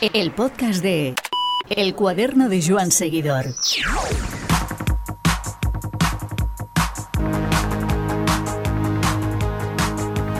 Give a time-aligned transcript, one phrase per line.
[0.00, 1.16] El podcast de
[1.68, 3.46] El cuaderno de Joan Seguidor.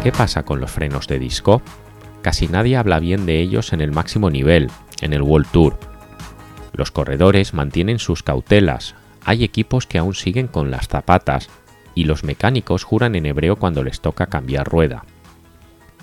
[0.01, 1.61] ¿Qué pasa con los frenos de disco?
[2.23, 5.77] Casi nadie habla bien de ellos en el máximo nivel, en el World Tour.
[6.73, 8.95] Los corredores mantienen sus cautelas,
[9.25, 11.49] hay equipos que aún siguen con las zapatas,
[11.97, 15.05] y los mecánicos juran en hebreo cuando les toca cambiar rueda.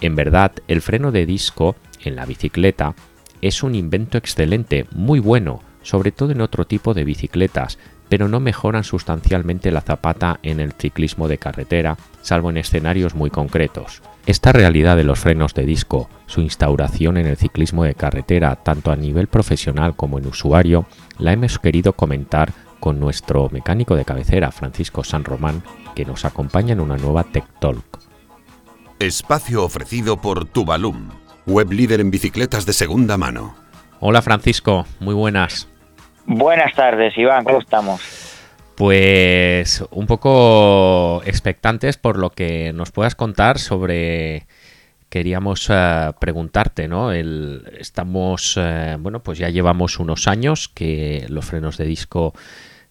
[0.01, 2.95] En verdad, el freno de disco en la bicicleta
[3.41, 7.77] es un invento excelente, muy bueno, sobre todo en otro tipo de bicicletas,
[8.09, 13.29] pero no mejoran sustancialmente la zapata en el ciclismo de carretera, salvo en escenarios muy
[13.29, 14.01] concretos.
[14.25, 18.91] Esta realidad de los frenos de disco, su instauración en el ciclismo de carretera, tanto
[18.91, 20.85] a nivel profesional como en usuario,
[21.19, 25.63] la hemos querido comentar con nuestro mecánico de cabecera, Francisco San Román,
[25.95, 27.99] que nos acompaña en una nueva Tech Talk.
[28.99, 31.09] Espacio ofrecido por Tubalum,
[31.45, 33.55] web líder en bicicletas de segunda mano.
[33.99, 35.67] Hola Francisco, muy buenas.
[36.25, 38.01] Buenas tardes, Iván, ¿cómo estamos?
[38.75, 44.47] Pues un poco expectantes por lo que nos puedas contar sobre
[45.09, 47.13] queríamos eh, preguntarte, ¿no?
[47.13, 52.33] estamos, eh, bueno, pues ya llevamos unos años que los frenos de disco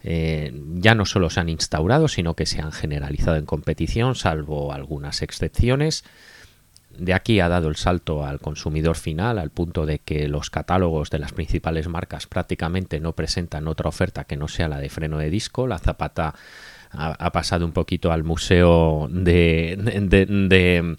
[0.02, 4.72] eh, ya no solo se han instaurado, sino que se han generalizado en competición, salvo
[4.72, 6.04] algunas excepciones
[6.98, 11.10] de aquí ha dado el salto al consumidor final, al punto de que los catálogos
[11.10, 15.18] de las principales marcas prácticamente no presentan otra oferta que no sea la de freno
[15.18, 15.66] de disco.
[15.66, 16.34] La Zapata
[16.96, 20.96] ha, pasado un poquito al museo de,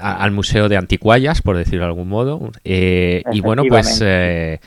[0.00, 2.50] al museo de anticuallas, por decirlo de algún modo.
[2.64, 4.60] Eh, y bueno, pues eh,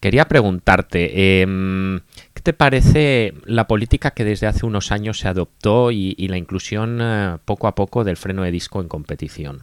[0.00, 1.40] quería preguntarte.
[1.42, 2.00] Em,
[2.44, 7.38] te parece la política que desde hace unos años se adoptó y, la inclusión eh,
[7.46, 9.60] poco a poco del freno de disco en competición?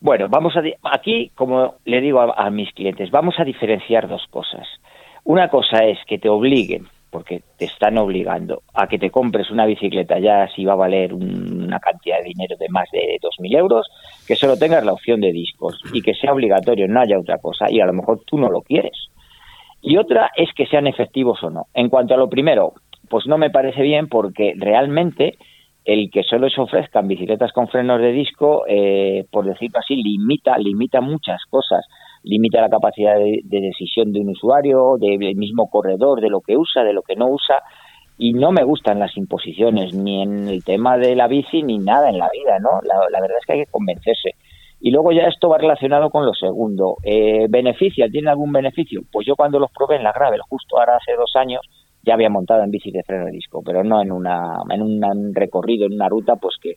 [0.00, 4.68] Bueno, vamos a aquí, como le digo a, mis clientes, vamos a diferenciar dos cosas.
[5.24, 9.66] Una cosa es que te obliguen, porque te están obligando a que te compres una
[9.66, 13.88] bicicleta ya si va a valer una cantidad de dinero de más de 2.000 euros,
[14.24, 17.66] que solo tengas la opción de discos y que sea obligatorio, no haya otra cosa,
[17.68, 19.10] y a lo mejor tú no lo quieres
[19.80, 21.66] y otra es que sean efectivos o no.
[21.74, 22.74] En cuanto a lo primero,
[23.08, 25.38] pues no me parece bien porque realmente
[25.84, 30.58] el que solo se ofrezcan bicicletas con frenos de disco, eh, por decirlo así, limita,
[30.58, 31.86] limita muchas cosas.
[32.24, 36.82] Limita la capacidad de, decisión de un usuario, del mismo corredor, de lo que usa,
[36.82, 37.62] de lo que no usa.
[38.18, 42.10] Y no me gustan las imposiciones, ni en el tema de la bici, ni nada
[42.10, 42.80] en la vida, ¿no?
[42.82, 44.34] la verdad es que hay que convencerse.
[44.80, 46.96] Y luego ya esto va relacionado con lo segundo.
[47.02, 48.08] Eh, ¿Beneficia?
[48.08, 49.02] ¿Tiene algún beneficio?
[49.10, 51.62] Pues yo cuando los probé en la Gravel, justo ahora hace dos años,
[52.04, 55.34] ya había montado en bici de freno de disco, pero no en, una, en un
[55.34, 56.76] recorrido, en una ruta, pues que,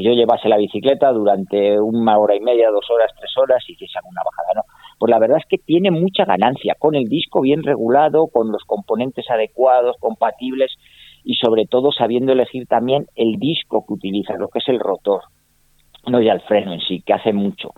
[0.00, 3.86] yo llevase la bicicleta durante una hora y media, dos horas, tres horas y que
[3.86, 4.62] se haga una bajada, ¿no?
[4.98, 8.64] Pues la verdad es que tiene mucha ganancia con el disco bien regulado, con los
[8.64, 10.72] componentes adecuados, compatibles
[11.22, 15.22] y sobre todo sabiendo elegir también el disco que utiliza, lo que es el rotor
[16.06, 17.70] no ya el freno en sí, que hace mucho.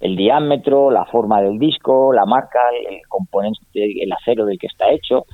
[0.00, 4.90] El diámetro, la forma del disco, la marca, el componente, el acero del que está
[4.90, 5.24] hecho.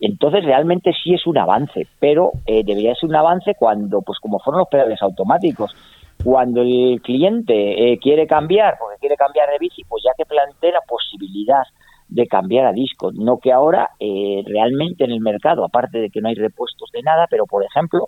[0.00, 4.38] Entonces realmente sí es un avance, pero eh, debería ser un avance cuando, pues como
[4.38, 5.74] fueron los pedales automáticos,
[6.22, 10.72] cuando el cliente eh, quiere cambiar, porque quiere cambiar de bici, pues ya que plantee
[10.72, 11.62] la posibilidad
[12.08, 16.20] de cambiar a disco, no que ahora eh, realmente en el mercado, aparte de que
[16.20, 18.06] no hay repuestos de nada, pero por ejemplo,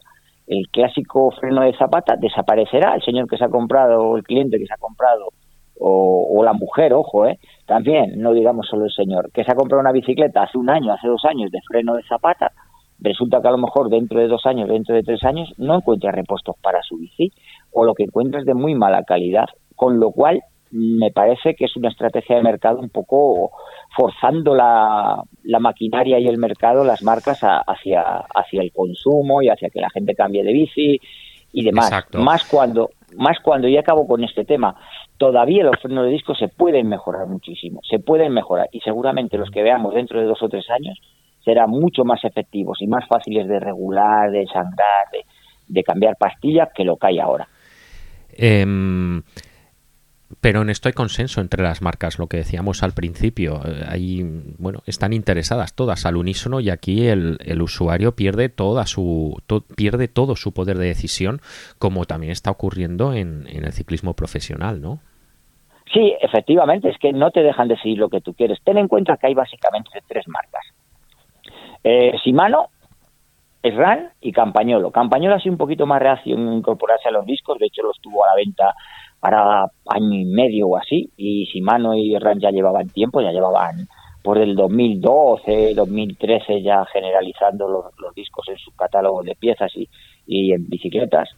[0.50, 4.59] el clásico freno de zapata desaparecerá, el señor que se ha comprado, o el cliente
[4.59, 5.28] que se ha comprado,
[5.78, 7.38] o, la mujer, ojo, ¿eh?
[7.66, 10.93] también, no digamos solo el señor, que se ha comprado una bicicleta hace un año,
[10.93, 12.50] hace dos años de freno de zapata,
[12.99, 16.11] resulta que a lo mejor dentro de dos años, dentro de tres años, no encuentra
[16.11, 17.31] repuestos para su bici,
[17.72, 19.47] o lo que encuentra es de muy mala calidad,
[19.77, 23.50] con lo cual me parece que es una estrategia de mercado un poco
[23.97, 25.22] forzando la,
[25.58, 30.14] maquinaria y el mercado, las marcas hacia, hacia el consumo y hacia que la gente
[30.14, 31.00] cambie de bici
[31.53, 31.91] y demás.
[32.12, 34.76] Más cuando, más cuando, y acabo con este tema,
[35.19, 39.50] todavía los frenos de disco se pueden mejorar muchísimo, se pueden mejorar y seguramente los
[39.50, 40.99] que veamos dentro de dos o tres años
[41.44, 45.25] serán mucho más efectivos y más fáciles de regular, de sangrar, de,
[45.66, 47.49] de cambiar pastillas que lo que hay ahora.
[48.37, 49.23] Em,
[50.40, 53.60] pero en esto hay consenso entre las marcas, lo que decíamos al principio.
[53.88, 54.22] Hay,
[54.58, 59.37] bueno, están interesadas todas al unísono y aquí el, el usuario pierde toda su
[59.76, 61.40] pierde todo su poder de decisión,
[61.78, 65.00] como también está ocurriendo en, en, el ciclismo profesional, ¿no?
[65.92, 68.58] Sí, efectivamente, es que no te dejan decidir lo que tú quieres.
[68.64, 70.64] Ten en cuenta que hay básicamente tres marcas.
[71.82, 72.69] Eh, Shimano,
[73.62, 74.90] SRAM y Campañolo.
[74.90, 77.98] Campañolo ha sido un poquito más reacción en incorporarse a los discos, de hecho los
[78.00, 78.75] tuvo a la venta
[79.20, 83.87] para año y medio o así, y Shimano y Ran ya llevaban tiempo, ya llevaban
[84.22, 89.88] por el 2012, 2013 ya generalizando los, discos en su catálogo de piezas y,
[90.26, 91.28] y en bicicletas.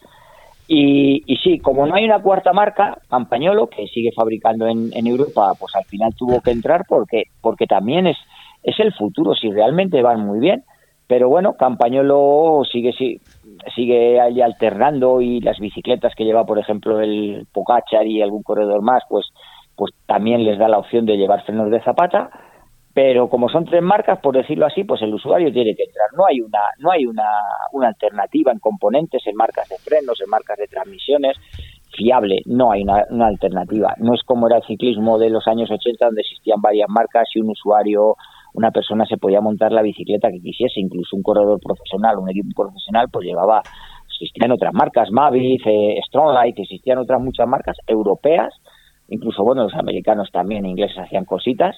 [0.67, 5.53] Y, y, sí, como no hay una cuarta marca, Campañolo, que sigue fabricando en, Europa,
[5.59, 8.17] pues al final tuvo que entrar porque, porque también es,
[8.63, 10.63] es el futuro, si realmente van muy bien.
[11.05, 12.93] Pero bueno, Campañolo sigue,
[13.75, 18.81] sigue ahí alternando y las bicicletas que lleva, por ejemplo, el Pocachar y algún corredor
[18.81, 19.27] más, pues,
[19.75, 22.29] pues también les da la opción de llevar frenos de zapata
[22.93, 26.09] pero como son tres marcas, por decirlo así, pues el usuario tiene que entrar.
[26.15, 27.27] No hay una, no hay una,
[27.71, 31.35] una alternativa en componentes, en marcas de frenos, en marcas de transmisiones
[31.95, 32.41] fiable.
[32.45, 33.95] No hay una, una, alternativa.
[33.97, 37.39] No es como era el ciclismo de los años 80, donde existían varias marcas y
[37.39, 38.15] un usuario,
[38.53, 40.79] una persona se podía montar la bicicleta que quisiese.
[40.79, 43.61] Incluso un corredor profesional, un equipo profesional, pues llevaba.
[44.07, 48.53] Existían otras marcas, Mavic, eh, Stronglight, existían otras muchas marcas europeas.
[49.09, 51.75] Incluso, bueno, los americanos también, ingleses hacían cositas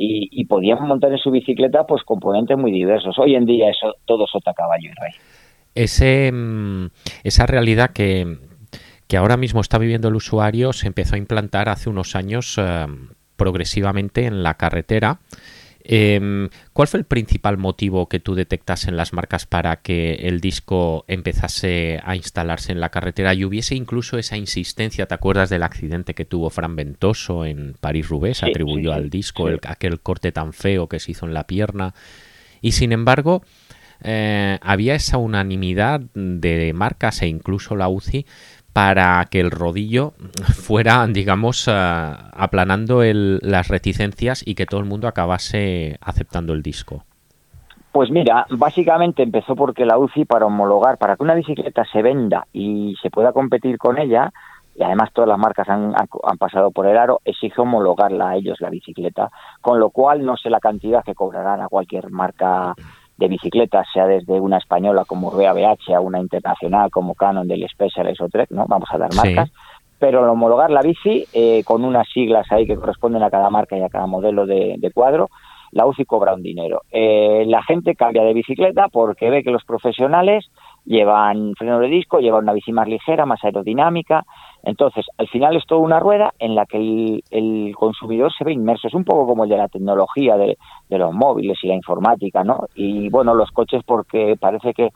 [0.00, 3.18] y, podían montar en su bicicleta pues componentes muy diversos.
[3.18, 5.12] Hoy en día eso todo sota caballo y rey.
[5.74, 6.86] Ese, mm,
[7.24, 8.38] esa realidad que,
[9.08, 12.86] que ahora mismo está viviendo el usuario se empezó a implantar hace unos años eh,
[13.36, 15.18] progresivamente en la carretera
[15.90, 20.42] eh, ¿Cuál fue el principal motivo que tú detectas en las marcas para que el
[20.42, 25.06] disco empezase a instalarse en la carretera y hubiese incluso esa insistencia?
[25.06, 28.36] ¿Te acuerdas del accidente que tuvo Fran Ventoso en París-Roubaix?
[28.36, 29.54] Sí, atribuyó sí, al disco sí.
[29.54, 31.94] el, aquel corte tan feo que se hizo en la pierna.
[32.60, 33.42] Y sin embargo,
[34.02, 38.26] eh, había esa unanimidad de marcas e incluso la UCI
[38.78, 40.12] para que el rodillo
[40.54, 41.72] fuera, digamos, uh,
[42.32, 47.02] aplanando el, las reticencias y que todo el mundo acabase aceptando el disco.
[47.90, 52.46] Pues mira, básicamente empezó porque la UCI para homologar, para que una bicicleta se venda
[52.52, 54.30] y se pueda competir con ella,
[54.76, 58.60] y además todas las marcas han, han, pasado por el aro, exige homologarla a ellos
[58.60, 59.28] la bicicleta,
[59.60, 62.76] con lo cual no sé la cantidad que cobrarán a cualquier marca
[63.18, 67.68] de bicicletas, sea desde una española como Rea BH a una internacional como Canon del
[67.68, 68.64] Specialized o Trek, ¿no?
[68.66, 69.48] Vamos a dar marcas.
[69.48, 69.54] Sí.
[69.98, 73.76] Pero al homologar la bici, eh, con unas siglas ahí que corresponden a cada marca
[73.76, 75.28] y a cada modelo de, de cuadro,
[75.72, 76.82] la UCI cobra un dinero.
[76.90, 80.50] Eh, la gente cambia de bicicleta porque ve que los profesionales
[80.84, 84.24] llevan freno de disco, llevan una bici más ligera, más aerodinámica.
[84.62, 88.52] Entonces, al final es toda una rueda en la que el, el consumidor se ve
[88.52, 88.88] inmerso.
[88.88, 92.42] Es un poco como el de la tecnología, de, de, los móviles y la informática,
[92.42, 92.66] ¿no?
[92.74, 94.90] Y bueno, los coches porque parece que,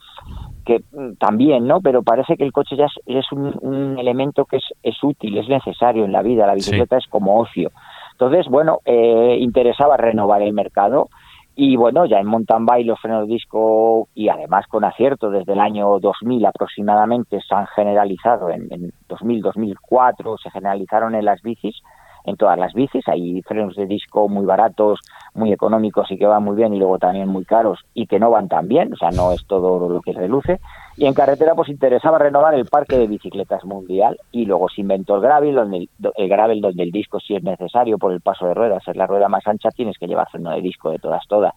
[0.65, 0.83] que
[1.19, 1.81] también, ¿no?
[1.81, 5.39] Pero parece que el coche ya es, es un, un, elemento que es, es, útil,
[5.39, 6.47] es necesario en la vida.
[6.47, 7.05] La bicicleta sí.
[7.05, 7.71] es como ocio.
[8.13, 11.09] Entonces, bueno, eh, interesaba renovar el mercado
[11.55, 15.99] y bueno, ya en mountain los frenos disco y además con acierto desde el año
[16.01, 21.83] 2000 aproximadamente se han generalizado, en, en 2000, 2004 se generalizaron en las bicis,
[22.25, 25.01] en todas las bicis, hay frenos de disco muy baratos,
[25.35, 28.31] muy económicos y que van muy bien y luego también muy caros y que no
[28.31, 30.61] van tan bien, o sea, no es todo lo que reluce.
[30.97, 35.17] Y en carretera pues interesaba renovar el parque de bicicletas mundial y luego se inventó
[35.17, 38.47] el gravel, donde el, el gravel donde el disco si es necesario por el paso
[38.47, 41.27] de ruedas, es la rueda más ancha, tienes que llevar freno de disco de todas
[41.29, 41.55] todas.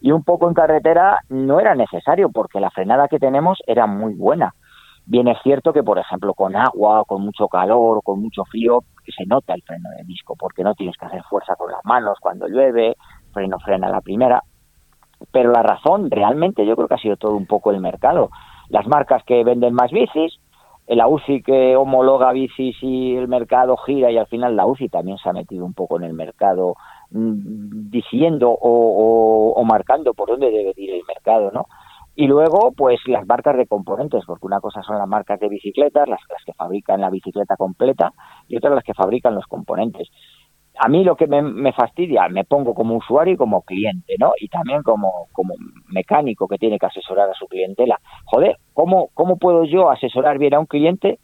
[0.00, 4.14] Y un poco en carretera no era necesario porque la frenada que tenemos era muy
[4.14, 4.52] buena.
[5.06, 8.80] Bien es cierto que, por ejemplo, con agua, con mucho calor, con mucho frío,
[9.16, 12.18] se nota el freno de disco, porque no tienes que hacer fuerza con las manos
[12.20, 12.96] cuando llueve,
[13.32, 14.42] freno frena la primera.
[15.30, 18.30] Pero la razón, realmente, yo creo que ha sido todo un poco el mercado.
[18.70, 20.38] Las marcas que venden más bicis,
[20.86, 25.18] la UCI que homologa bicis y el mercado gira y al final la UCI también
[25.18, 26.74] se ha metido un poco en el mercado
[27.10, 31.66] mmm, diciendo o, o, o marcando por dónde debe ir el mercado, ¿no?
[32.16, 36.08] Y luego, pues las marcas de componentes, porque una cosa son las marcas de bicicletas,
[36.08, 38.12] las, las, que fabrican la bicicleta completa,
[38.48, 40.08] y otras las que fabrican los componentes.
[40.78, 44.32] A mí lo que me, me, fastidia, me pongo como usuario y como cliente, ¿no?
[44.40, 45.54] Y también como, como
[45.88, 48.00] mecánico que tiene que asesorar a su clientela.
[48.24, 51.18] Joder, ¿cómo, ¿cómo puedo yo asesorar bien a un cliente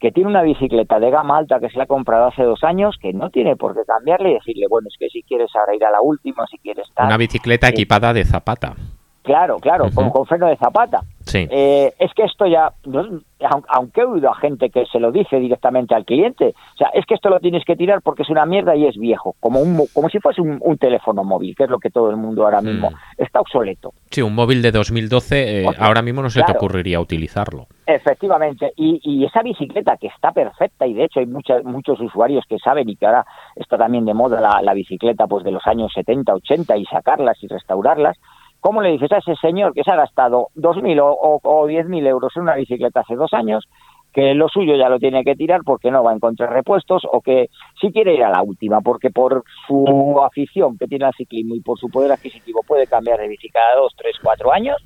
[0.00, 2.96] que tiene una bicicleta de gama alta que se la ha comprado hace dos años,
[3.00, 5.84] que no tiene por qué cambiarle y decirle, bueno, es que si quieres ahora ir
[5.84, 7.06] a la última, si quieres estar...
[7.06, 8.74] Una bicicleta eh, equipada de zapata.
[9.26, 9.94] Claro, claro, uh -huh.
[9.94, 11.00] con, con, freno de zapata.
[11.22, 11.48] Sí.
[11.50, 12.72] Eh, es que esto ya,
[13.68, 17.04] aunque he oído a gente que se lo dice directamente al cliente, o sea, es
[17.06, 19.84] que esto lo tienes que tirar porque es una mierda y es viejo, como un,
[19.92, 22.60] como si fuese un, un teléfono móvil, que es lo que todo el mundo ahora
[22.60, 22.94] mismo mm.
[23.18, 23.92] está obsoleto.
[24.12, 27.00] Sí, un móvil de 2012 eh, o sea, ahora mismo no se claro, te ocurriría
[27.00, 27.66] utilizarlo.
[27.84, 32.44] Efectivamente, y, y, esa bicicleta que está perfecta y de hecho hay muchas, muchos usuarios
[32.48, 35.66] que saben y que ahora está también de moda la, la bicicleta pues de los
[35.66, 38.16] años 70, 80 y sacarlas y restaurarlas,
[38.60, 42.06] ¿Cómo le dices a ese señor que se ha gastado 2.000 o, o, o 10.000
[42.06, 43.64] euros en una bicicleta hace dos años
[44.12, 47.20] que lo suyo ya lo tiene que tirar porque no va a encontrar repuestos o
[47.20, 47.48] que
[47.78, 51.60] si quiere ir a la última porque por su afición que tiene al ciclismo y
[51.60, 54.76] por su poder adquisitivo puede cambiar de bici cada dos, tres, cuatro años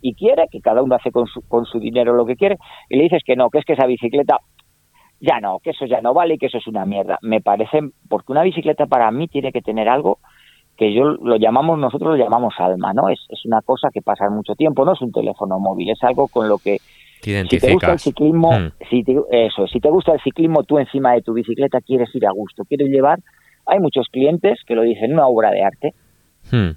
[0.00, 2.56] y quiere, que cada uno hace con su, con su dinero lo que quiere,
[2.88, 4.38] y le dices que no, que es que esa bicicleta
[5.20, 7.18] ya no, que eso ya no vale y que eso es una mierda.
[7.22, 10.18] Me parece, porque una bicicleta para mí tiene que tener algo
[10.78, 13.08] que yo lo llamamos, nosotros lo llamamos alma, ¿no?
[13.08, 16.28] Es, es una cosa que pasa mucho tiempo, no es un teléfono móvil, es algo
[16.28, 16.78] con lo que
[17.20, 18.70] si te gusta el ciclismo, hmm.
[18.88, 22.24] si te, eso, si te gusta el ciclismo, tú encima de tu bicicleta quieres ir
[22.26, 23.18] a gusto, quieres llevar,
[23.66, 25.94] hay muchos clientes que lo dicen, una obra de arte,
[26.52, 26.70] hmm.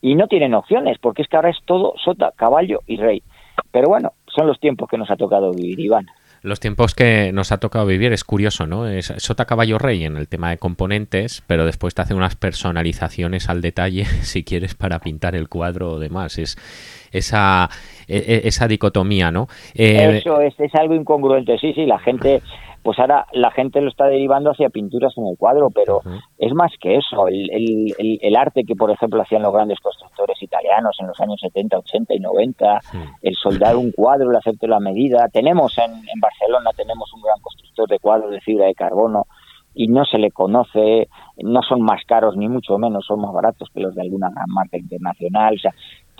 [0.00, 3.22] y no tienen opciones, porque es que ahora es todo sota, caballo y rey.
[3.70, 6.06] Pero bueno, son los tiempos que nos ha tocado vivir, Iván
[6.42, 8.88] los tiempos que nos ha tocado vivir es curioso, ¿no?
[8.88, 13.48] Es sota caballo rey en el tema de componentes, pero después te hace unas personalizaciones
[13.48, 16.38] al detalle si quieres para pintar el cuadro o demás.
[16.38, 16.56] Es
[17.12, 17.68] esa,
[18.08, 19.46] e, e, esa dicotomía, ¿no?
[19.74, 22.42] Eso es, es algo incongruente, sí, sí, la gente
[22.82, 26.00] pues ahora la gente lo está derivando hacia pinturas en el cuadro, pero
[26.38, 27.28] es más que eso.
[27.28, 31.40] El, el, el, arte que, por ejemplo, hacían los grandes constructores italianos en los años
[31.40, 32.80] 70, 80 y 90,
[33.22, 35.28] el soldar un cuadro, el hacerte la medida.
[35.32, 39.26] Tenemos en, en Barcelona, tenemos un gran constructor de cuadros de fibra de carbono
[39.74, 41.08] y no se le conoce,
[41.38, 44.48] no son más caros ni mucho menos, son más baratos que los de alguna gran
[44.48, 45.54] marca internacional.
[45.54, 45.72] O sea,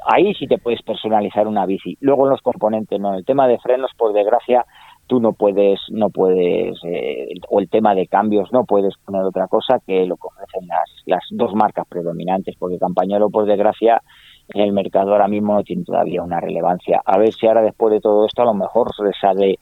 [0.07, 1.97] ahí sí te puedes personalizar una bici.
[2.01, 3.15] Luego en los componentes, no.
[3.15, 4.65] El tema de frenos, por desgracia,
[5.07, 9.47] tú no puedes, no puedes, eh, o el tema de cambios, no puedes poner otra
[9.49, 14.01] cosa que lo que ofrecen las, las dos marcas predominantes, porque Campañolo, por desgracia,
[14.49, 17.01] en el mercado ahora mismo no tiene todavía una relevancia.
[17.05, 18.91] A ver si ahora después de todo esto a lo mejor
[19.21, 19.59] sale,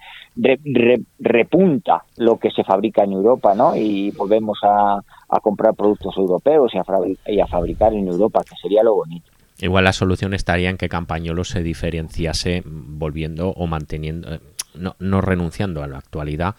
[1.19, 3.77] repunta lo que se fabrica en Europa, ¿no?
[3.77, 6.85] Y volvemos a, a comprar productos europeos y a,
[7.27, 9.31] y a fabricar en Europa, que sería lo bonito.
[9.61, 14.29] Igual la solución estaría en que Campañolo se diferenciase volviendo o manteniendo,
[14.75, 16.55] no, no renunciando a la actualidad,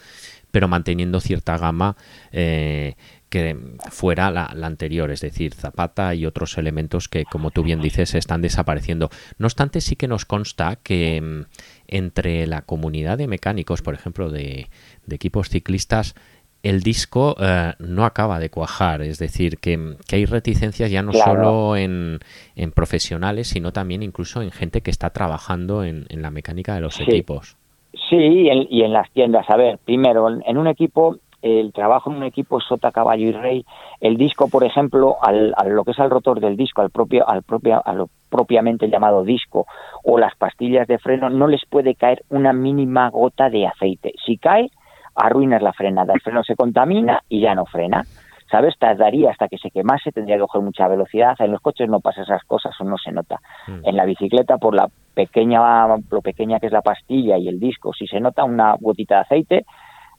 [0.52, 1.96] pero manteniendo cierta gama
[2.32, 2.96] eh,
[3.30, 3.58] que
[3.90, 8.42] fuera la, anterior, es decir, Zapata y otros elementos que, como tú bien dices, están
[8.42, 9.10] desapareciendo.
[9.38, 11.46] No obstante, sí que nos consta que mm,
[11.88, 14.70] entre la comunidad de mecánicos, por ejemplo, de,
[15.10, 16.14] equipos ciclistas,
[16.62, 21.78] el disco eh, no acaba de cuajar, es decir, que, hay reticencias ya no solo
[21.78, 22.20] en,
[22.58, 27.00] en, profesionales, sino también incluso en gente que está trabajando en, la mecánica de los
[27.00, 27.56] equipos.
[27.94, 29.50] Sí, y en, las tiendas.
[29.50, 33.32] A ver, primero, en, un equipo, el trabajo en un equipo es sota, caballo y
[33.32, 33.66] rey.
[34.00, 37.28] El disco, por ejemplo, al, a lo que es el rotor del disco, al propio,
[37.28, 39.66] al propio, a lo propiamente llamado disco,
[40.04, 44.14] o las pastillas de freno, no les puede caer una mínima gota de aceite.
[44.26, 44.70] Si cae,
[45.16, 46.14] arruinas la frenada.
[46.14, 48.06] El freno se contamina y ya no frena.
[48.52, 48.78] ¿Sabes?
[48.78, 51.36] Tardaría hasta que se quemase, tendría que coger mucha velocidad.
[51.40, 53.38] En los coches no pasa esas cosas o no se nota.
[53.68, 53.88] Mm.
[53.88, 57.94] En la bicicleta, por la pequeña, lo pequeña que es la pastilla y el disco,
[57.94, 59.66] si se nota una gotita de aceite,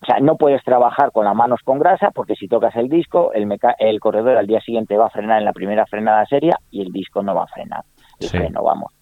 [0.02, 3.32] o sea, no puedes trabajar con las manos con grasa porque si tocas el disco,
[3.34, 3.46] el,
[3.78, 6.90] el corredor al día siguiente va a frenar en la primera frenada seria y el
[6.90, 7.84] disco no va a frenar.
[8.18, 8.92] El freno, vamos.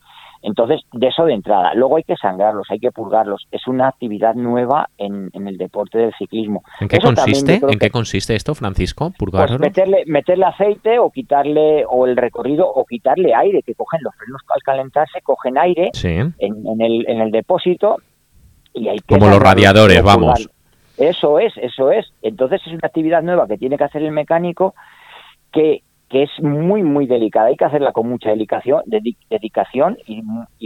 [0.42, 1.74] Entonces, de eso de entrada.
[1.74, 3.46] Luego hay que sangrarlos, hay que purgarlos.
[3.50, 6.62] Es una actividad nueva en, el deporte del ciclismo.
[6.80, 7.60] ¿En qué consiste?
[7.62, 9.12] ¿En qué consiste esto, Francisco?
[9.18, 9.58] Purgarlo.
[9.58, 14.14] Pues meterle, meterle aceite o quitarle o el recorrido o quitarle aire, que cogen los
[14.16, 17.98] frenos al calentarse, cogen aire en, el, en el depósito
[18.72, 20.48] y hay que como los radiadores, vamos.
[20.96, 22.06] Eso es, eso es.
[22.22, 24.74] Entonces es una actividad nueva que tiene que hacer el mecánico
[25.52, 27.46] que que es muy, muy delicada.
[27.46, 30.20] Hay que hacerla con mucha dedicación, dedicación y,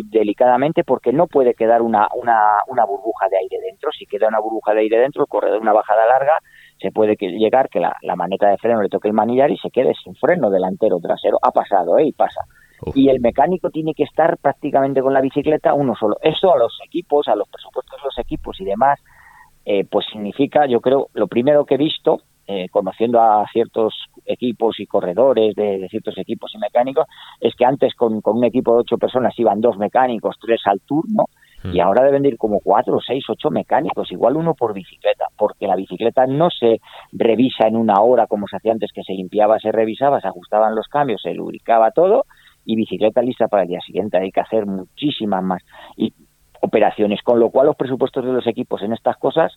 [0.09, 3.91] delicadamente porque no puede quedar una, una, una, burbuja de aire dentro.
[3.93, 6.33] Si queda una burbuja de aire dentro, el corredor una bajada larga,
[6.81, 9.93] se puede llegar que la, maneta de freno le toque el manillar y se quede
[10.03, 11.37] sin freno delantero trasero.
[11.43, 12.07] Ha pasado, ¿eh?
[12.07, 12.41] Y pasa.
[12.95, 16.17] Y el mecánico tiene que estar prácticamente con la bicicleta uno solo.
[16.23, 18.99] Eso a los equipos, a los presupuestos de los equipos y demás,
[19.67, 23.95] eh, pues significa, yo creo, lo primero que he visto eh, conociendo a ciertos
[24.27, 27.07] equipos y corredores de, ciertos equipos y mecánicos,
[27.41, 31.27] es que antes con, un equipo de ocho personas iban dos mecánicos, tres al turno,
[31.65, 31.81] y hmm.
[31.81, 36.27] ahora deben ir como cuatro, seis, ocho mecánicos, igual uno por bicicleta, porque la bicicleta
[36.27, 36.81] no se
[37.13, 40.75] revisa en una hora como se hacía antes, que se limpiaba, se revisaba, se ajustaban
[40.75, 42.27] los cambios, se lubricaba todo,
[42.67, 44.19] y bicicleta lista para el día siguiente.
[44.19, 45.63] Hay que hacer muchísimas más
[45.97, 46.13] y
[46.61, 49.53] operaciones, con lo cual los presupuestos de los equipos en estas cosas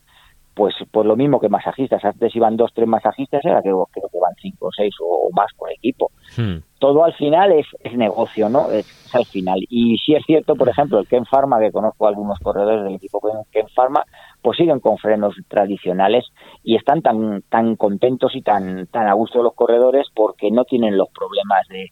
[0.58, 4.20] pues por lo mismo que masajistas, antes iban dos, tres masajistas, ahora creo, creo que
[4.20, 6.10] van cinco o seis o, más por equipo.
[6.36, 6.64] Hmm.
[6.80, 8.72] Todo al final es, es negocio, ¿no?
[8.72, 9.60] Es, al final.
[9.70, 13.22] Y si es cierto, por ejemplo, el Ken Pharma, que conozco algunos corredores del equipo
[13.52, 14.04] Ken Pharma,
[14.42, 16.26] pues siguen con frenos tradicionales
[16.64, 20.98] y están tan, tan contentos y tan, tan a gusto los corredores porque no tienen
[20.98, 21.92] los problemas de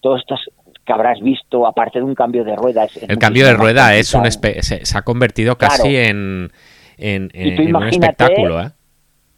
[0.00, 0.40] todas estas
[0.86, 2.86] que habrás visto, aparte de un cambio de rueda.
[3.08, 6.50] el cambio de rueda es un se, ha convertido casi en
[6.96, 7.30] en,
[7.74, 8.60] un espectáculo.
[8.60, 8.70] ¿eh?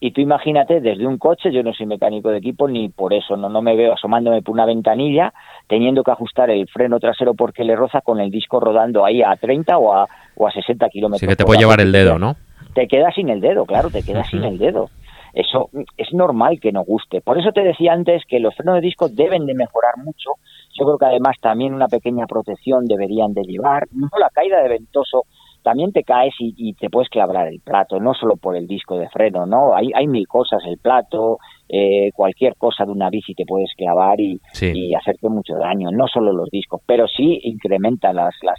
[0.01, 3.37] Y tú imagínate, desde un coche, yo no soy mecánico de equipo ni por eso,
[3.37, 5.33] no, no me veo asomándome por una ventanilla,
[5.67, 9.35] teniendo que ajustar el freno trasero porque le roza con el disco rodando ahí a
[9.35, 11.21] 30 o a, o a 60 kilómetros.
[11.21, 12.37] Sí que te puede llevar el dedo, ¿no?
[12.75, 14.89] Te quedas sin el dedo, claro, te quedas sin el dedo.
[15.35, 17.21] Eso es normal que no guste.
[17.21, 20.31] Por eso te decía antes que los frenos de disco deben de mejorar mucho.
[20.79, 23.89] Yo creo que además también una pequeña protección deberían de llevar.
[23.93, 25.25] No la caída de ventoso
[25.69, 29.07] también te caes y, te puedes clavar el plato, no solo por el disco de
[29.11, 29.77] freno, ¿no?
[29.77, 31.37] Hay, hay mil cosas, el plato,
[31.69, 36.09] eh, cualquier cosa de una bici te puedes clavar y, y, hacerte mucho daño, no
[36.09, 38.59] solo los discos, pero sí incrementa las, las,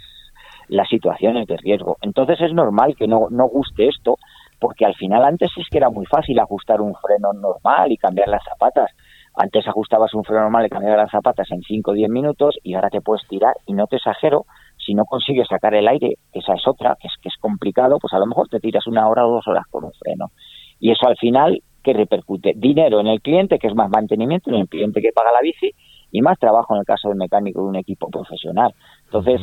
[0.68, 1.96] las situaciones de riesgo.
[2.00, 4.14] Entonces es normal que no, no guste esto,
[4.60, 8.28] porque al final antes es que era muy fácil ajustar un freno normal y cambiar
[8.28, 8.92] las zapatas.
[9.34, 12.74] Antes ajustabas un freno normal y cambiabas las zapatas en 5 o 10 minutos y
[12.74, 14.46] ahora te puedes tirar y no te exagero,
[14.84, 18.12] si no consigues sacar el aire, esa es otra, que es que es complicado, pues
[18.12, 20.30] a lo mejor te tiras una hora o dos horas con un freno.
[20.78, 22.54] Y eso al final, ¿qué repercute?
[22.56, 25.72] Dinero en el cliente, que es más mantenimiento en el cliente que paga la bici,
[26.12, 28.74] y más trabajo en el caso del mecánico de un equipo profesional.
[29.04, 29.40] Entonces,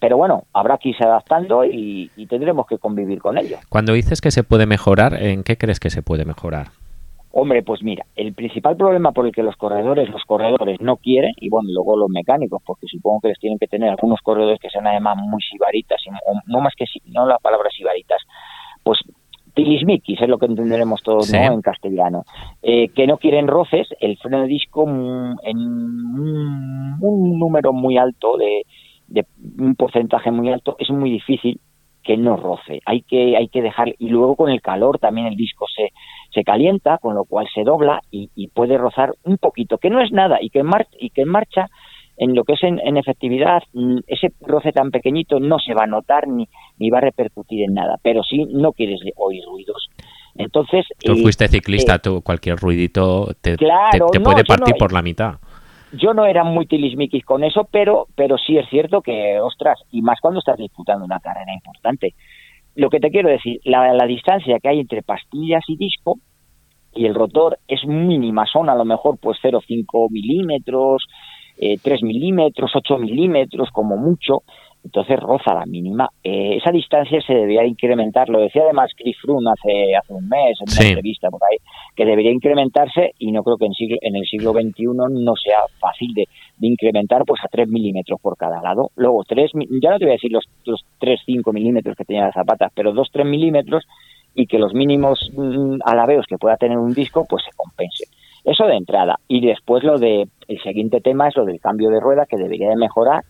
[0.00, 3.58] pero bueno, habrá que irse adaptando y, tendremos que convivir con ello.
[3.68, 6.68] Cuando dices que se puede mejorar, ¿en qué crees que se puede mejorar?
[7.32, 11.32] Hombre, pues mira, el principal problema por el que los corredores, los corredores no quieren,
[11.36, 14.68] y bueno, luego los mecánicos, porque supongo que les tienen que tener algunos corredores que
[14.68, 16.00] sean además muy sibaritas,
[16.46, 18.20] no más que no la palabra sibaritas,
[18.82, 18.98] pues
[19.54, 21.38] tilismiquis es lo que entenderemos todos ¿no?
[21.38, 22.24] en castellano,
[22.62, 28.62] eh, que no quieren roces, el freno de disco en un número muy alto de,
[29.06, 29.26] de
[29.58, 31.60] un porcentaje muy alto, es muy difícil
[32.02, 32.80] que no roce.
[32.86, 35.92] Hay que, hay que dejar, y luego con el calor también el disco se,
[36.32, 40.12] se calienta, con lo cual se dobla y, puede rozar un poquito, que no es
[40.12, 41.68] nada, y que en, y que en marcha,
[42.16, 45.86] en lo que es en, efectividad, mm, ese roce tan pequeñito no se va a
[45.86, 49.88] notar ni, ni va a repercutir en nada, pero sí no quieres oír ruidos.
[50.34, 55.34] Entonces, tú fuiste ciclista, eh, tú cualquier ruidito te, te, puede partir por la mitad.
[55.92, 60.02] Yo no era muy tilismiquis con eso, pero, pero sí es cierto que, ostras, y
[60.02, 62.14] más cuando estás disputando una carrera importante.
[62.76, 66.18] Lo que te quiero decir, la, la distancia que hay entre pastillas y disco
[66.94, 71.06] y el rotor es mínima, son a lo mejor pues 0,5 milímetros,
[71.56, 74.42] eh, 3 milímetros, 8 milímetros como mucho,
[74.84, 76.08] entonces roza la mínima.
[76.22, 80.58] Eh, esa distancia se debería incrementar, lo decía además Chris Froome hace, hace un mes
[80.60, 81.58] en una entrevista por ahí,
[81.94, 85.58] que debería incrementarse y no creo que en, siglo, en el siglo XXI no sea
[85.78, 86.26] fácil de,
[86.62, 88.90] incrementar pues a 3 milímetros por cada lado.
[88.96, 92.24] Luego, tres, ya no te voy a decir los, los 3, 5 milímetros que tenía
[92.24, 93.84] las zapatas, pero 2, 3 milímetros
[94.34, 98.08] y que los mínimos mm, alabeos que pueda tener un disco pues se compensen.
[98.44, 99.16] Eso de entrada.
[99.28, 102.70] Y después lo de, el siguiente tema es lo del cambio de rueda que debería
[102.70, 103.22] de mejorar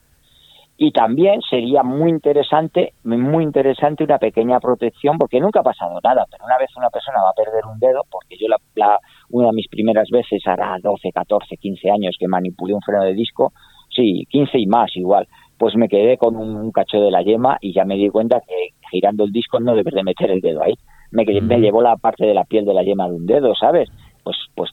[0.82, 6.24] y también sería muy interesante, muy interesante una pequeña protección, porque nunca ha pasado nada,
[6.30, 9.52] pero una vez una persona va a perder un dedo, porque yo la, una de
[9.52, 13.52] mis primeras veces, hará 12, 14, 15 años que manipulé un freno de disco,
[13.90, 17.74] sí, 15 y más igual, pues me quedé con un, cacho de la yema y
[17.74, 20.72] ya me di cuenta que girando el disco no debes de meter el dedo ahí.
[21.10, 23.90] Me, me llevó la parte de la piel de la yema de un dedo, ¿sabes?
[24.24, 24.70] Pues, pues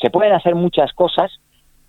[0.00, 1.30] se pueden hacer muchas cosas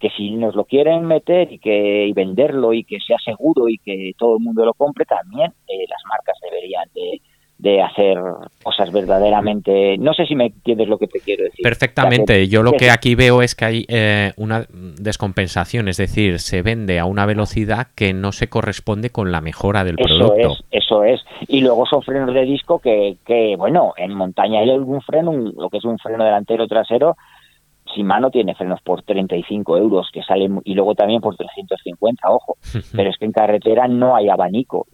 [0.02, 3.78] que si nos lo quieren meter y que y venderlo y que sea seguro y
[3.78, 7.22] que todo el mundo lo compre, también eh, las marcas deberían de,
[7.60, 8.18] de hacer
[8.64, 9.96] cosas verdaderamente.
[10.00, 11.62] No sé si me entiendes lo que te quiero decir.
[11.62, 12.48] Perfectamente.
[12.48, 16.98] Yo lo que aquí veo es que hay eh, una descompensación, es decir, se vende
[16.98, 20.54] a una velocidad que no se corresponde con la mejora del eso producto.
[20.72, 21.22] Es, eso es.
[21.48, 25.70] Y luego son frenos de disco que, que bueno, en montaña hay algún freno, lo
[25.70, 27.16] que es un freno delantero trasero,
[27.96, 32.58] Shimano tiene frenos por 35 euros que salen y luego también por 350, ojo,
[32.96, 34.88] pero es que en carretera no hay abanico.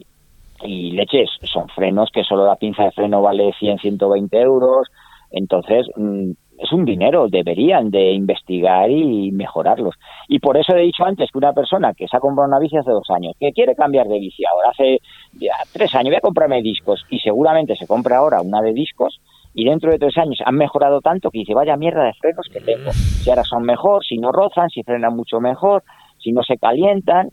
[0.62, 4.88] Y leches, son frenos que solo la pinza de freno vale 100, 120 euros,
[5.30, 9.94] entonces mm, es un dinero, deberían de investigar y mejorarlos.
[10.26, 12.76] Y por eso he dicho antes que una persona que se ha comprado una bici
[12.76, 14.98] hace dos años, que quiere cambiar de bici ahora, hace
[15.34, 19.20] ya tres años voy a comprarme discos y seguramente se compra ahora una de discos,
[19.54, 22.60] y dentro de tres años han mejorado tanto que dice, vaya mierda de frenos que
[22.60, 22.92] tengo.
[22.92, 25.82] Si ahora son mejor, si no rozan, si frenan mucho mejor,
[26.18, 27.30] si no se calientan.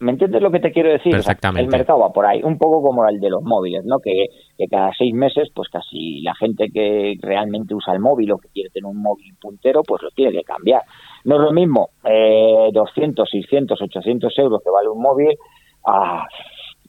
[0.00, 1.14] ¿Me entiendes lo que te quiero decir?
[1.14, 1.62] Exactamente.
[1.62, 3.98] el mercado va por ahí, un poco como el de los móviles, ¿no?
[3.98, 4.26] Que,
[4.70, 8.70] cada seis meses, pues casi la gente que realmente usa el móvil o que quiere
[8.70, 10.82] tener un móvil puntero, pues lo tiene que cambiar.
[11.24, 15.36] No es lo mismo eh, 200, 600, 800 euros que vale un móvil
[15.84, 16.26] a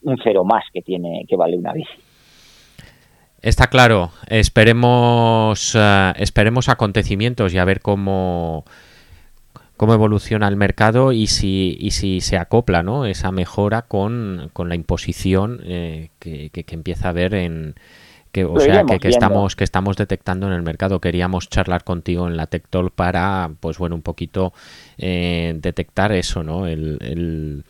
[0.03, 2.08] un cero más que tiene que vale una bici.
[3.41, 4.11] Está claro.
[4.27, 8.65] Esperemos, eh, esperemos acontecimientos y a ver cómo,
[9.77, 13.05] cómo evoluciona el mercado y si, y si se acopla ¿no?
[13.05, 17.75] esa mejora con, con la imposición eh, que, que, empieza a haber en,
[18.31, 22.37] que o sea que, estamos que estamos detectando en el mercado queríamos charlar contigo en
[22.37, 24.53] la Tectol para pues bueno un poquito
[24.97, 27.63] eh, detectar eso no el, el,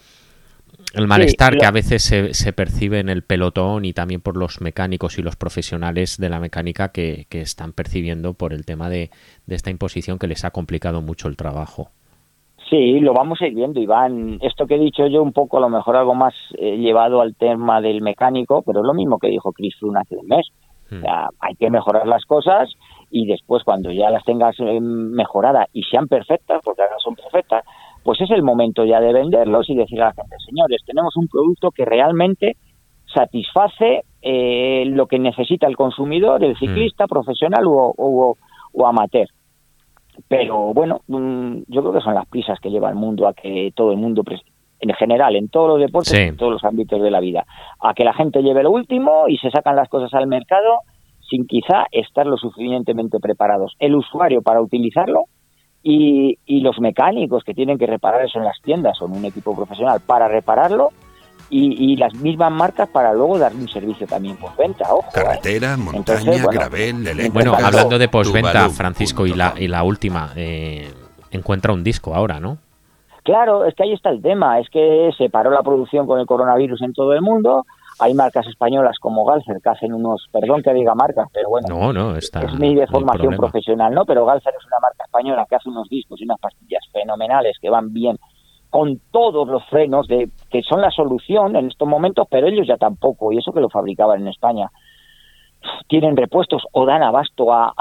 [1.07, 5.19] malestar que a veces se, se, percibe en el pelotón y también por los mecánicos
[5.19, 9.11] y los profesionales de la mecánica que, que están percibiendo por el tema de,
[9.45, 11.89] de esta imposición que les ha complicado mucho el trabajo.
[12.69, 14.37] Sí, lo vamos a ir viendo, Iván.
[14.41, 17.35] Esto que he dicho yo, un poco a lo mejor algo más eh, llevado al
[17.35, 20.47] tema del mecánico, pero es lo mismo que dijo Chris Froome hace un mes.
[20.91, 21.03] Hmm.
[21.39, 22.67] hay que mejorar las cosas
[23.11, 27.63] y después cuando ya las tengas eh, mejoradas y sean perfectas, porque ahora son perfectas,
[28.09, 31.27] pues es el momento ya de venderlos y decir a la gente, señores, tenemos un
[31.27, 32.57] producto que realmente
[33.13, 36.59] satisface eh, lo que necesita el consumidor, el hmm.
[36.59, 38.35] ciclista, profesional o
[38.83, 39.27] amateur
[40.27, 43.71] pero bueno, mm, yo creo que son las prisas que lleva el mundo a que
[43.75, 44.23] todo el mundo,
[44.79, 47.45] en general, en todos los deportes, en todos los ámbitos de la vida,
[47.79, 50.79] a que la gente lleve lo último y se sacan las cosas al mercado
[51.29, 53.75] sin quizá estar lo suficientemente preparados.
[53.79, 55.25] El usuario para utilizarlo
[55.83, 59.25] y, y los mecánicos que tienen que reparar eso en las tiendas o en un
[59.25, 60.91] equipo profesional para repararlo,
[61.51, 64.93] y, las mismas marcas para luego dar un servicio también postventa.
[64.93, 65.11] Ojo, ¿eh?
[65.13, 67.33] Carretera, montaña, gravel, eléctrica.
[67.33, 70.91] Bueno, hablando de postventa, Francisco, y la, y la última, eh,
[71.31, 72.57] encuentra un disco ahora, ¿no?
[73.23, 76.25] Claro, es que ahí está el tema, es que se paró la producción con el
[76.25, 77.65] coronavirus en todo el mundo,
[77.99, 81.93] hay marcas españolas como Galzer que hacen unos, perdón que diga marcas, pero bueno, no,
[81.93, 84.05] no, está, es mi de formación profesional, ¿no?
[84.05, 87.69] Pero Galzer es una marca española que hace unos discos y unas pastillas fenomenales que
[87.69, 88.17] van bien
[88.69, 92.77] con todos los frenos de que son la solución en estos momentos, pero ellos ya
[92.77, 94.69] tampoco, y eso que lo fabricaban en España,
[95.87, 97.73] tienen repuestos o dan abasto a,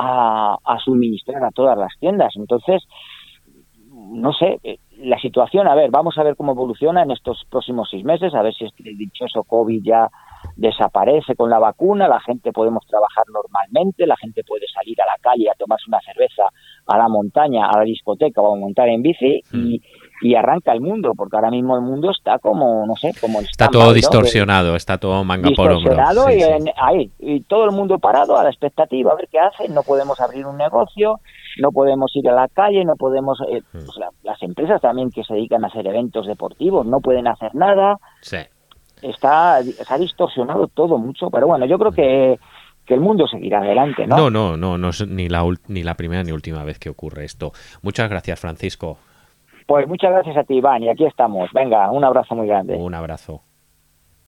[0.65, 2.33] a, suministrar a todas las tiendas.
[2.37, 2.83] Entonces,
[3.93, 7.89] no sé, eh, la situación, a ver, vamos a ver cómo evoluciona en estos próximos
[7.91, 10.11] seis meses, a ver si este dichoso COVID ya
[10.57, 15.19] desaparece con la vacuna, la gente podemos trabajar normalmente, la gente puede salir a la
[15.21, 16.45] calle a tomarse una cerveza
[16.87, 19.81] a la montaña, a la discoteca o a montar en bici y,
[20.21, 23.69] y arranca el mundo, porque ahora mismo el mundo está como, no sé, como está
[23.69, 25.97] todo distorsionado, está todo manga por hombro.
[26.31, 26.43] y,
[26.77, 30.21] ahí, y todo el mundo parado a la expectativa, a ver qué hacen, no podemos
[30.21, 31.21] abrir un negocio,
[31.59, 33.85] no podemos ir a la calle, no podemos, eh, hmm.
[33.85, 37.99] pues las empresas también que se dedican a hacer eventos deportivos no pueden hacer nada.
[38.21, 38.39] Sí.
[39.03, 42.39] Está, se ha distorsionado todo mucho, pero bueno, yo creo que
[42.85, 44.17] que el mundo seguirá adelante, ¿no?
[44.17, 47.27] No, no, no, no es ni la, ni la primera ni última vez que ocurre
[47.27, 47.53] esto.
[47.83, 48.97] Muchas gracias, Francisco.
[49.69, 51.53] Pues muchas gracias a ti, Iván, y aquí estamos.
[51.53, 52.75] Venga, un abrazo muy grande.
[52.75, 53.43] Un abrazo.